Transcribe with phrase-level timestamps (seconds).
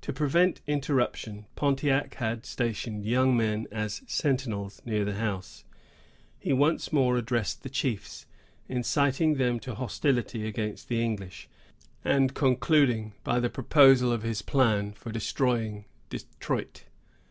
[0.00, 5.64] To prevent interruption, Pontiac had stationed young men as sentinels, near the house.
[6.38, 8.24] He once more addressed the chiefs;
[8.70, 11.46] inciting them to hostility against the English,
[12.02, 16.84] and concluding by the proposal of his plan for destroying Detroit.